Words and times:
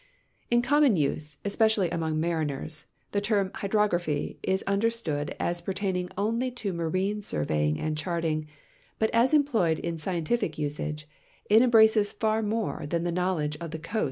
In 0.49 0.63
common 0.63 0.95
use, 0.95 1.37
especially 1.45 1.91
among 1.91 2.19
mariners, 2.19 2.87
the 3.11 3.21
term 3.21 3.51
hydrograpliy 3.51 4.37
is 4.41 4.63
understood 4.63 5.35
as 5.39 5.61
per 5.61 5.75
taining 5.75 6.09
only 6.17 6.49
to 6.49 6.73
marine 6.73 7.21
surveying 7.21 7.79
and 7.79 7.95
charting, 7.95 8.47
but 8.97 9.11
as 9.11 9.31
employed 9.31 9.77
in 9.77 9.99
scientific 9.99 10.57
usage 10.57 11.07
it 11.51 11.61
embraces 11.61 12.13
far 12.13 12.41
more 12.41 12.87
than 12.87 13.03
the 13.03 13.11
knowledge 13.11 13.57
of 13.61 13.69
the 13.69 13.77
coa. 13.77 13.99